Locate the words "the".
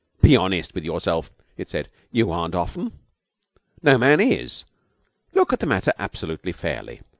5.59-5.67